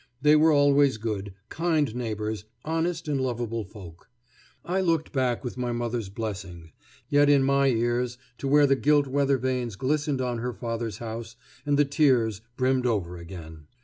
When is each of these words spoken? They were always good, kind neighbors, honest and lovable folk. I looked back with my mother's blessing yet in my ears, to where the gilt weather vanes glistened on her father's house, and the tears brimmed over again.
They 0.19 0.35
were 0.35 0.51
always 0.51 0.97
good, 0.97 1.31
kind 1.49 1.93
neighbors, 1.95 2.45
honest 2.65 3.07
and 3.07 3.21
lovable 3.21 3.63
folk. 3.63 4.09
I 4.65 4.81
looked 4.81 5.11
back 5.11 5.43
with 5.43 5.59
my 5.59 5.71
mother's 5.73 6.09
blessing 6.09 6.71
yet 7.09 7.29
in 7.29 7.43
my 7.43 7.67
ears, 7.67 8.17
to 8.39 8.47
where 8.47 8.65
the 8.65 8.75
gilt 8.75 9.05
weather 9.05 9.37
vanes 9.37 9.75
glistened 9.75 10.19
on 10.19 10.39
her 10.39 10.53
father's 10.53 10.97
house, 10.97 11.35
and 11.67 11.77
the 11.77 11.85
tears 11.85 12.41
brimmed 12.57 12.87
over 12.87 13.17
again. 13.17 13.67